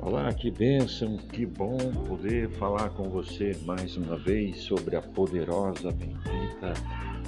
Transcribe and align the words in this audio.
Olá, 0.00 0.32
que 0.32 0.48
bênção, 0.48 1.16
que 1.16 1.44
bom 1.44 1.76
poder 2.06 2.48
falar 2.50 2.90
com 2.90 3.10
você 3.10 3.58
mais 3.64 3.96
uma 3.96 4.16
vez 4.16 4.58
sobre 4.60 4.94
a 4.94 5.02
poderosa, 5.02 5.90
bendita, 5.90 6.72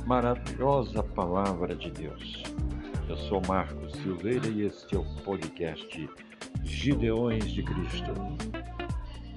maravilhosa 0.07 1.03
Palavra 1.03 1.75
de 1.75 1.91
Deus. 1.91 2.45
Eu 3.09 3.17
sou 3.17 3.43
Marcos 3.49 3.93
Silveira 3.95 4.47
e 4.47 4.63
este 4.63 4.95
é 4.95 4.99
o 4.99 5.05
podcast 5.25 6.09
Gideões 6.63 7.51
de 7.51 7.65
Cristo, 7.65 8.15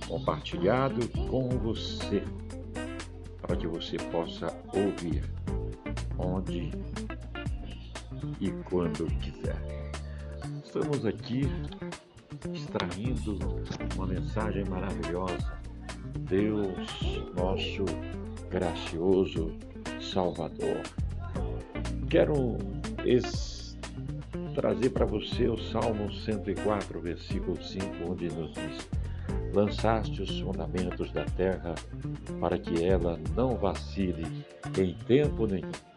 compartilhado 0.07 1.07
com 1.27 1.49
você, 1.49 2.23
para 3.41 3.57
que 3.57 3.65
você 3.65 3.97
possa 3.97 4.55
ouvir 4.71 5.23
onde 6.19 6.71
e 8.39 8.51
quando 8.69 9.07
quiser. 9.19 9.57
Estamos 10.63 11.05
aqui 11.05 11.49
extraindo 12.51 13.37
uma 13.95 14.07
mensagem 14.07 14.63
maravilhosa. 14.65 15.53
Deus, 16.19 17.23
nosso 17.35 17.85
gracioso 18.49 19.51
Salvador. 20.01 20.81
Quero 22.09 22.57
trazer 24.53 24.89
para 24.91 25.05
você 25.05 25.47
o 25.47 25.57
Salmo 25.57 26.11
104, 26.11 26.99
versículo 27.01 27.61
5, 27.61 27.85
onde 28.09 28.27
nos 28.29 28.53
diz: 28.53 28.89
Lançaste 29.53 30.21
os 30.21 30.39
fundamentos 30.39 31.11
da 31.11 31.25
terra 31.25 31.75
para 32.39 32.57
que 32.57 32.83
ela 32.83 33.19
não 33.35 33.55
vacile 33.55 34.45
em 34.77 34.93
tempo 35.05 35.47
nenhum. 35.47 35.92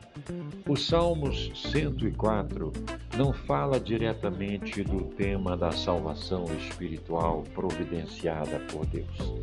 O 0.67 0.77
Salmos 0.77 1.51
104 1.55 2.73
não 3.17 3.33
fala 3.33 3.79
diretamente 3.79 4.83
do 4.83 5.05
tema 5.15 5.57
da 5.57 5.71
salvação 5.71 6.45
espiritual 6.59 7.45
providenciada 7.55 8.59
por 8.71 8.85
Deus. 8.87 9.35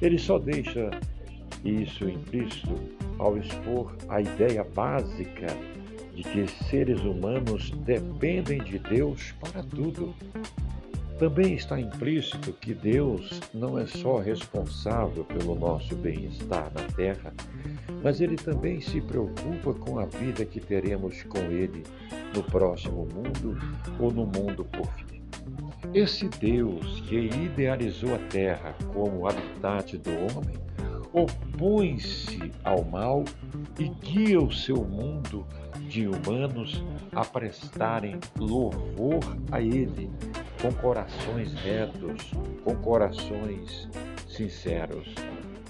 Ele 0.00 0.18
só 0.18 0.38
deixa 0.38 0.90
isso 1.64 2.08
implícito 2.08 2.74
ao 3.18 3.36
expor 3.36 3.94
a 4.08 4.20
ideia 4.20 4.64
básica 4.64 5.46
de 6.14 6.22
que 6.22 6.46
seres 6.68 7.00
humanos 7.02 7.70
dependem 7.84 8.62
de 8.62 8.78
Deus 8.78 9.32
para 9.40 9.62
tudo. 9.62 10.14
Também 11.18 11.54
está 11.54 11.78
implícito 11.78 12.52
que 12.54 12.72
Deus 12.72 13.40
não 13.52 13.78
é 13.78 13.86
só 13.86 14.18
responsável 14.18 15.24
pelo 15.24 15.54
nosso 15.54 15.94
bem-estar 15.94 16.72
na 16.74 16.82
terra, 16.94 17.32
mas 18.02 18.20
Ele 18.20 18.36
também 18.36 18.80
se 18.80 19.00
preocupa 19.00 19.74
com 19.74 19.98
a 19.98 20.06
vida 20.06 20.44
que 20.44 20.60
teremos 20.60 21.22
com 21.24 21.38
Ele 21.38 21.82
no 22.34 22.42
próximo 22.42 23.06
mundo 23.12 23.58
ou 23.98 24.10
no 24.10 24.24
mundo 24.26 24.64
por 24.64 24.88
vir. 24.96 25.20
Esse 25.92 26.28
Deus 26.28 27.00
que 27.00 27.16
idealizou 27.16 28.14
a 28.14 28.18
terra 28.18 28.74
como 28.92 29.26
habitat 29.26 29.96
do 29.98 30.10
homem 30.10 30.56
opõe-se 31.12 32.52
ao 32.62 32.84
mal 32.84 33.24
e 33.78 33.88
guia 33.88 34.40
o 34.40 34.52
seu 34.52 34.84
mundo 34.84 35.44
de 35.88 36.06
humanos 36.06 36.84
a 37.12 37.24
prestarem 37.24 38.18
louvor 38.38 39.20
a 39.50 39.60
Ele 39.60 40.08
com 40.62 40.72
corações 40.72 41.52
retos, 41.54 42.30
com 42.62 42.76
corações 42.76 43.88
sinceros. 44.28 45.08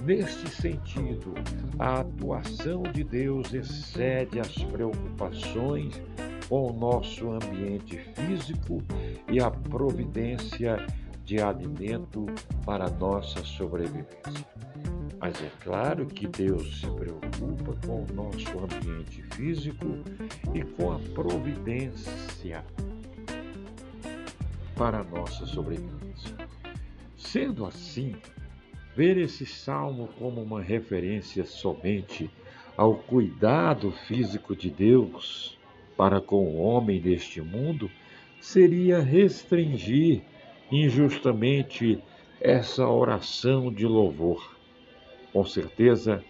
Neste 0.03 0.49
sentido, 0.49 1.35
a 1.79 2.01
atuação 2.01 2.83
de 2.83 3.05
Deus 3.05 3.53
excede 3.53 4.41
as 4.41 4.55
preocupações 4.65 6.01
com 6.49 6.71
o 6.71 6.73
nosso 6.73 7.31
ambiente 7.31 7.99
físico 8.15 8.83
e 9.31 9.41
a 9.41 9.51
providência 9.51 10.85
de 11.25 11.41
alimento 11.41 12.27
para 12.65 12.89
nossa 12.91 13.45
sobrevivência. 13.45 14.47
Mas 15.21 15.41
é 15.43 15.51
claro 15.63 16.07
que 16.07 16.27
Deus 16.27 16.81
se 16.81 16.87
preocupa 16.87 17.77
com 17.87 18.03
o 18.03 18.07
nosso 18.15 18.59
ambiente 18.59 19.23
físico 19.35 19.99
e 20.55 20.63
com 20.63 20.93
a 20.93 20.99
providência 21.15 22.65
para 24.75 25.05
nossa 25.05 25.45
sobrevivência. 25.45 26.35
Sendo 27.19 27.67
assim, 27.67 28.17
ver 28.95 29.17
esse 29.17 29.47
salmo 29.47 30.09
como 30.19 30.43
uma 30.43 30.61
referência 30.61 31.45
somente 31.45 32.31
ao 32.77 32.95
cuidado 32.95 33.91
físico 33.91 34.57
de 34.57 34.71
Deus 34.71 35.59
para 35.97 36.21
com 36.21 36.45
o 36.45 36.61
homem 36.61 37.01
deste 37.01 37.41
mundo 37.41 37.91
seria 38.41 39.01
restringir 39.01 40.23
injustamente 40.73 42.03
essa 42.41 42.89
oração 42.89 43.73
de 43.73 43.87
louvor. 43.87 44.57
Com 45.33 45.45
certeza, 45.45 46.25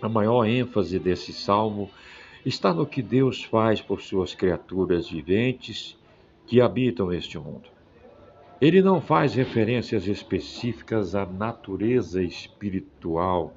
a 0.00 0.08
maior 0.08 0.44
ênfase 0.44 0.98
desse 0.98 1.32
salmo 1.32 1.90
está 2.44 2.74
no 2.74 2.86
que 2.86 3.00
Deus 3.00 3.42
faz 3.42 3.80
por 3.80 4.02
suas 4.02 4.34
criaturas 4.34 5.08
viventes 5.08 5.96
que 6.46 6.60
habitam 6.60 7.12
este 7.12 7.38
mundo. 7.38 7.70
Ele 8.62 8.80
não 8.80 9.00
faz 9.00 9.34
referências 9.34 10.06
específicas 10.06 11.16
à 11.16 11.26
natureza 11.26 12.22
espiritual 12.22 13.52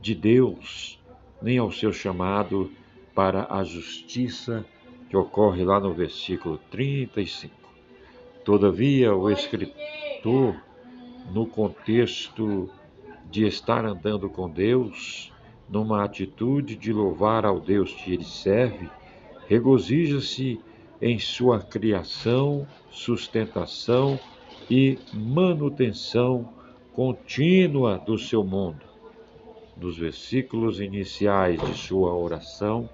de 0.00 0.14
Deus, 0.14 0.98
nem 1.42 1.58
ao 1.58 1.70
seu 1.70 1.92
chamado 1.92 2.72
para 3.14 3.46
a 3.50 3.62
justiça 3.62 4.64
que 5.10 5.16
ocorre 5.16 5.62
lá 5.62 5.78
no 5.78 5.92
versículo 5.92 6.56
35. 6.70 7.54
Todavia, 8.42 9.14
o 9.14 9.28
escritor, 9.30 10.56
no 11.34 11.44
contexto 11.46 12.70
de 13.30 13.46
estar 13.46 13.84
andando 13.84 14.30
com 14.30 14.48
Deus, 14.48 15.30
numa 15.68 16.02
atitude 16.02 16.76
de 16.76 16.94
louvar 16.94 17.44
ao 17.44 17.60
Deus 17.60 17.92
que 17.92 18.14
ele 18.14 18.24
serve, 18.24 18.88
regozija-se 19.46 20.58
em 21.00 21.18
sua 21.18 21.60
criação, 21.60 22.66
sustentação 22.90 24.18
e 24.70 24.98
manutenção 25.12 26.52
contínua 26.92 27.98
do 27.98 28.18
seu 28.18 28.44
mundo. 28.44 28.84
Nos 29.76 29.96
versículos 29.96 30.80
iniciais 30.80 31.60
de 31.60 31.74
sua 31.74 32.14
oração, 32.14 32.88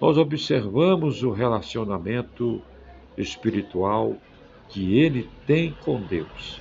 nós 0.00 0.16
observamos 0.16 1.22
o 1.22 1.30
relacionamento 1.30 2.62
espiritual 3.16 4.16
que 4.68 4.98
ele 4.98 5.28
tem 5.46 5.74
com 5.84 6.00
Deus. 6.00 6.60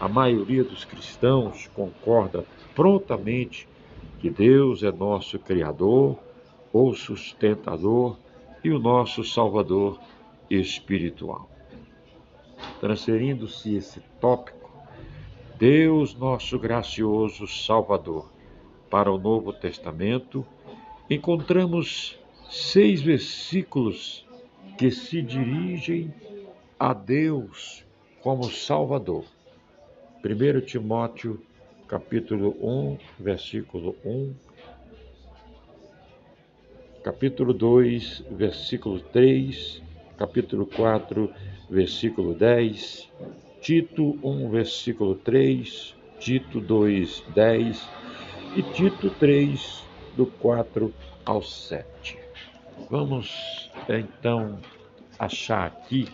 A 0.00 0.08
maioria 0.08 0.62
dos 0.62 0.84
cristãos 0.84 1.68
concorda 1.74 2.44
prontamente 2.74 3.68
que 4.20 4.30
Deus 4.30 4.82
é 4.82 4.92
nosso 4.92 5.38
Criador 5.38 6.18
ou 6.72 6.94
sustentador 6.94 8.16
e 8.62 8.70
o 8.70 8.78
nosso 8.78 9.24
Salvador 9.24 9.98
espiritual. 10.50 11.48
Transferindo-se 12.80 13.76
esse 13.76 14.00
tópico, 14.20 14.70
Deus, 15.58 16.14
nosso 16.14 16.58
gracioso 16.58 17.46
Salvador, 17.46 18.30
para 18.88 19.12
o 19.12 19.18
Novo 19.18 19.52
Testamento, 19.52 20.46
encontramos 21.10 22.18
seis 22.48 23.02
versículos 23.02 24.26
que 24.78 24.90
se 24.90 25.20
dirigem 25.20 26.12
a 26.78 26.94
Deus 26.94 27.84
como 28.22 28.44
Salvador. 28.44 29.24
1 30.24 30.60
Timóteo, 30.66 31.40
capítulo 31.86 32.56
1, 32.60 32.98
versículo 33.18 33.96
1, 34.04 34.34
capítulo 37.02 37.52
2, 37.52 38.24
versículo 38.30 39.00
3, 39.00 39.82
capítulo 40.18 40.66
4, 40.66 41.32
versículo 41.70 42.34
10, 42.34 43.08
Tito 43.60 44.18
1, 44.22 44.50
versículo 44.50 45.14
3, 45.14 45.94
Tito 46.18 46.60
2, 46.60 47.24
10 47.34 47.88
e 48.56 48.62
Tito 48.62 49.10
3, 49.10 49.84
do 50.16 50.26
4 50.26 50.92
ao 51.24 51.40
7. 51.40 52.18
Vamos 52.90 53.70
então 53.88 54.58
achar 55.18 55.66
aqui 55.66 56.08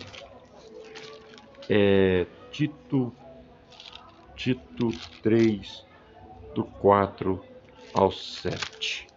é, 1.67 2.27
Tito, 2.51 3.11
Tito 4.35 4.89
3, 5.23 5.83
do 6.53 6.63
4 6.63 7.43
ao 7.93 8.11
7. 8.11 9.07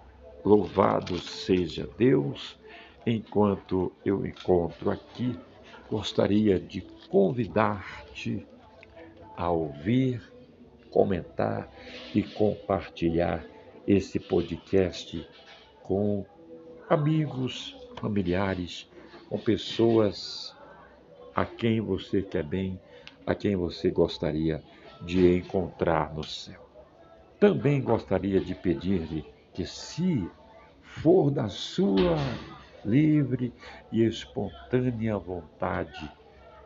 Louvado 0.44 1.18
seja 1.18 1.86
Deus 1.98 2.56
enquanto 3.06 3.92
eu 4.04 4.26
encontro 4.26 4.90
aqui, 4.90 5.38
gostaria 5.90 6.58
de 6.58 6.82
convidar-te 7.08 8.46
a 9.36 9.50
ouvir, 9.50 10.20
comentar 10.90 11.70
e 12.14 12.22
compartilhar 12.22 13.44
esse 13.86 14.18
podcast 14.18 15.26
com 15.82 16.26
amigos, 16.88 17.76
familiares, 17.96 18.88
com 19.28 19.38
pessoas 19.38 20.54
a 21.34 21.44
quem 21.44 21.80
você 21.80 22.20
quer 22.20 22.42
bem, 22.42 22.80
a 23.26 23.34
quem 23.34 23.56
você 23.56 23.90
gostaria 23.90 24.62
de 25.02 25.36
encontrar 25.36 26.12
no 26.14 26.24
céu. 26.24 26.68
Também 27.38 27.80
gostaria 27.80 28.40
de 28.40 28.54
pedir-lhe 28.54 29.24
que, 29.54 29.64
se 29.64 30.28
for 30.82 31.30
da 31.30 31.48
sua 31.48 32.16
livre 32.84 33.52
e 33.90 34.04
espontânea 34.04 35.18
vontade, 35.18 36.10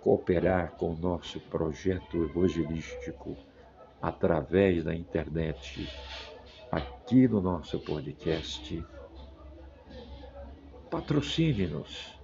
cooperar 0.00 0.72
com 0.72 0.92
o 0.92 0.96
nosso 0.96 1.40
projeto 1.40 2.24
evangelístico 2.24 3.36
através 4.00 4.84
da 4.84 4.94
internet, 4.94 5.88
aqui 6.70 7.28
no 7.28 7.40
nosso 7.40 7.78
podcast, 7.78 8.84
patrocine-nos. 10.90 12.20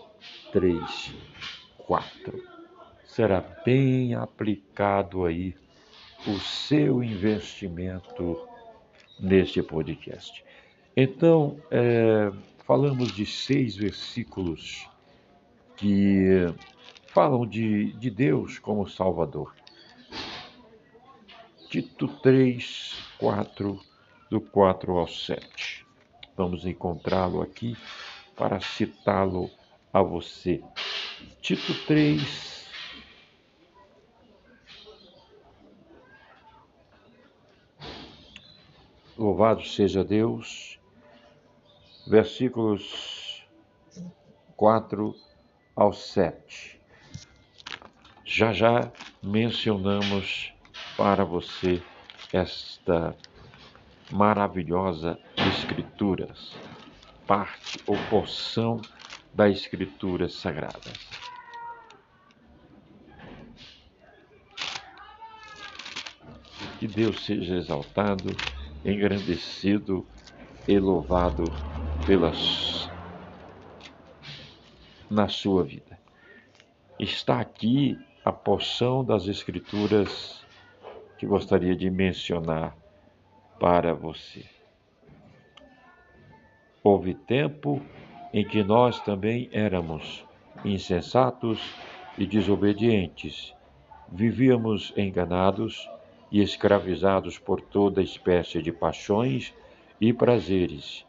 3 0.52 1.14
4 1.86 2.44
será 3.06 3.40
bem 3.64 4.14
aplicado 4.14 5.24
aí 5.24 5.56
o 6.26 6.38
seu 6.38 7.02
investimento 7.02 8.46
neste 9.18 9.62
podcast. 9.62 10.44
Então, 10.94 11.56
é, 11.70 12.30
falamos 12.66 13.10
de 13.10 13.24
seis 13.24 13.74
versículos 13.74 14.86
que 15.78 16.54
falam 17.06 17.46
de, 17.46 17.94
de 17.94 18.10
Deus 18.10 18.58
como 18.58 18.86
Salvador. 18.86 19.54
Tito 21.70 22.06
3, 22.06 23.02
4, 23.18 23.80
do 24.30 24.42
4 24.42 24.92
ao 24.92 25.08
7. 25.08 25.86
Vamos 26.36 26.66
encontrá-lo 26.66 27.40
aqui 27.40 27.74
para 28.36 28.60
citá-lo 28.60 29.50
a 29.92 30.02
você. 30.02 30.62
Tito 31.40 31.74
3, 31.86 32.56
Louvado 39.18 39.64
seja 39.64 40.04
Deus. 40.04 40.78
Versículos 42.06 43.42
4 44.56 45.16
ao 45.74 45.92
7. 45.92 46.78
Já 48.24 48.52
já 48.52 48.92
mencionamos 49.22 50.52
para 50.98 51.24
você 51.24 51.82
esta 52.30 53.16
maravilhosa 54.12 55.18
escritura, 55.36 56.28
parte 57.26 57.80
ou 57.86 57.96
porção 58.08 58.80
da 59.34 59.48
escritura 59.48 60.28
sagrada. 60.28 60.92
Que 66.78 66.86
Deus 66.86 67.24
seja 67.24 67.56
exaltado, 67.56 68.34
engrandecido 68.84 70.06
e 70.68 70.78
louvado 70.78 71.44
pelas 72.06 72.88
na 75.10 75.28
sua 75.28 75.64
vida. 75.64 75.98
Está 76.98 77.40
aqui 77.40 77.98
a 78.24 78.32
porção 78.32 79.04
das 79.04 79.26
escrituras 79.26 80.44
que 81.18 81.26
gostaria 81.26 81.76
de 81.76 81.88
mencionar 81.88 82.76
para 83.58 83.94
você. 83.94 84.55
Houve 86.88 87.14
tempo 87.14 87.82
em 88.32 88.44
que 88.44 88.62
nós 88.62 89.00
também 89.00 89.48
éramos 89.50 90.24
insensatos 90.64 91.74
e 92.16 92.24
desobedientes, 92.24 93.52
vivíamos 94.08 94.92
enganados 94.96 95.90
e 96.30 96.40
escravizados 96.40 97.40
por 97.40 97.60
toda 97.60 98.00
espécie 98.00 98.62
de 98.62 98.70
paixões 98.70 99.52
e 100.00 100.12
prazeres. 100.12 101.04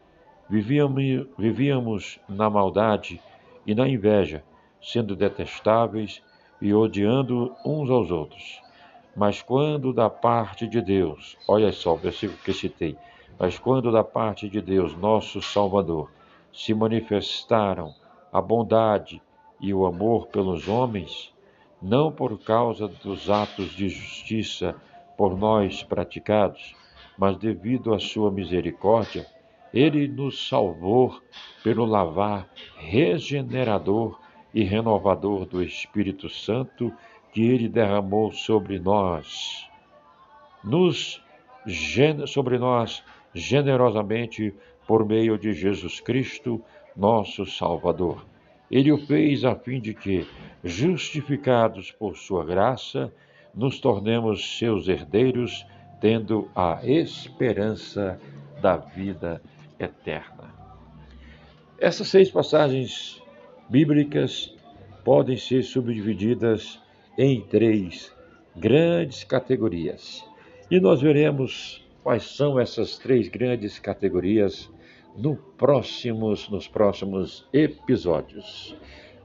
Vivíamos, 0.49 1.27
vivíamos 1.37 2.19
na 2.27 2.49
maldade 2.49 3.21
e 3.63 3.75
na 3.75 3.87
inveja, 3.87 4.43
sendo 4.81 5.15
detestáveis 5.15 6.23
e 6.59 6.73
odiando 6.73 7.55
uns 7.63 7.91
aos 7.91 8.09
outros. 8.09 8.63
Mas 9.15 9.43
quando 9.43 9.93
da 9.93 10.09
parte 10.09 10.65
de 10.65 10.81
Deus, 10.81 11.37
olha 11.47 11.71
só 11.71 11.93
o 11.93 11.97
versículo 11.97 12.39
que 12.43 12.51
citei, 12.51 12.97
mas 13.39 13.57
quando 13.57 13.91
da 13.91 14.03
parte 14.03 14.49
de 14.49 14.61
Deus, 14.61 14.95
nosso 14.95 15.41
Salvador, 15.41 16.11
se 16.51 16.73
manifestaram 16.73 17.93
a 18.31 18.41
bondade 18.41 19.21
e 19.59 19.73
o 19.73 19.85
amor 19.85 20.27
pelos 20.27 20.67
homens, 20.67 21.33
não 21.81 22.11
por 22.11 22.39
causa 22.39 22.87
dos 22.87 23.29
atos 23.29 23.69
de 23.71 23.89
justiça 23.89 24.75
por 25.17 25.37
nós 25.37 25.83
praticados, 25.83 26.75
mas 27.17 27.37
devido 27.37 27.93
à 27.93 27.99
sua 27.99 28.31
misericórdia, 28.31 29.25
ele 29.73 30.07
nos 30.07 30.47
salvou 30.47 31.19
pelo 31.63 31.85
lavar 31.85 32.47
regenerador 32.77 34.19
e 34.53 34.63
renovador 34.63 35.45
do 35.45 35.61
Espírito 35.61 36.29
Santo 36.29 36.91
que 37.31 37.41
ele 37.41 37.67
derramou 37.67 38.31
sobre 38.31 38.79
nós, 38.79 39.69
nos 40.63 41.21
sobre 42.27 42.57
nós 42.57 43.03
generosamente 43.37 44.53
por 44.87 45.05
meio 45.05 45.37
de 45.37 45.53
Jesus 45.53 45.99
Cristo, 45.99 46.61
nosso 46.95 47.45
Salvador. 47.45 48.25
Ele 48.69 48.91
o 48.91 48.97
fez 48.97 49.45
a 49.45 49.55
fim 49.55 49.79
de 49.79 49.93
que, 49.93 50.25
justificados 50.63 51.91
por 51.91 52.17
sua 52.17 52.43
graça, 52.43 53.13
nos 53.53 53.79
tornemos 53.79 54.57
seus 54.57 54.87
herdeiros, 54.87 55.65
tendo 56.01 56.49
a 56.55 56.79
esperança 56.83 58.19
da 58.61 58.77
vida 58.77 59.41
eterna. 59.79 60.53
Essas 61.79 62.07
seis 62.07 62.29
passagens 62.29 63.21
bíblicas 63.69 64.53
podem 65.03 65.37
ser 65.37 65.63
subdivididas 65.63 66.79
em 67.17 67.41
três 67.41 68.13
grandes 68.55 69.23
categorias. 69.23 70.25
E 70.69 70.79
nós 70.79 71.01
veremos 71.01 71.86
quais 72.07 72.23
são 72.23 72.57
essas 72.57 72.97
três 72.97 73.27
grandes 73.27 73.79
categorias 73.79 74.71
no 75.17 75.35
próximos, 75.35 76.47
nos 76.47 76.65
próximos 76.65 77.45
episódios. 77.51 78.77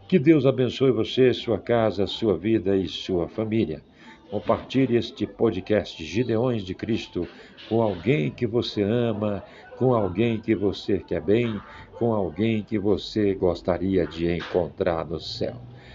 Que 0.08 0.18
Deus 0.18 0.44
abençoe 0.44 0.90
você, 0.90 1.32
sua 1.32 1.60
casa, 1.60 2.08
sua 2.08 2.36
vida 2.36 2.76
e 2.76 2.88
sua 2.88 3.28
família. 3.28 3.84
Compartilhe 4.28 4.96
este 4.96 5.28
podcast 5.28 6.04
Gideões 6.04 6.64
de 6.64 6.74
Cristo 6.74 7.28
com 7.68 7.80
alguém 7.80 8.32
que 8.32 8.48
você 8.48 8.82
ama, 8.82 9.44
com 9.76 9.94
alguém 9.94 10.40
que 10.40 10.52
você 10.52 10.98
quer 10.98 11.22
bem, 11.22 11.62
com 12.00 12.12
alguém 12.12 12.64
que 12.64 12.80
você 12.80 13.32
gostaria 13.32 14.08
de 14.08 14.28
encontrar 14.28 15.06
no 15.06 15.20
céu. 15.20 15.54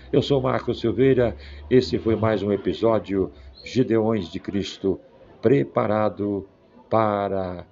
Eu 0.09 0.21
sou 0.21 0.41
Marcos 0.41 0.79
Silveira, 0.79 1.35
esse 1.69 1.99
foi 1.99 2.15
mais 2.15 2.41
um 2.41 2.53
episódio 2.53 3.29
Gideões 3.65 4.31
de 4.31 4.39
Cristo 4.39 4.97
preparado 5.41 6.47
para 6.89 7.65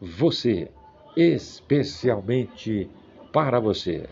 você, 0.00 0.68
especialmente 1.16 2.88
para 3.32 3.60
você. 3.60 4.08